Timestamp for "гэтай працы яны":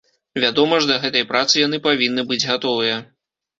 1.03-1.81